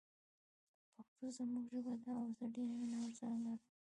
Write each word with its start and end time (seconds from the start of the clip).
پښتو 0.93 1.25
زموږ 1.37 1.63
ژبه 1.71 1.93
ده 2.03 2.11
او 2.21 2.27
زه 2.37 2.45
ډیره 2.55 2.73
مینه 2.79 2.97
ورسره 3.01 3.35
لرم 3.43 3.61